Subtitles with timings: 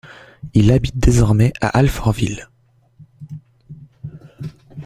[0.55, 2.49] Il habite désormais à Alfortville.